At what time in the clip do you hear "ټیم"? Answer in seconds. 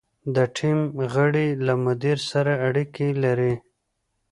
0.57-0.79